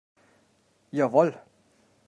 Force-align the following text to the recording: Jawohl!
Jawohl! 0.97 1.29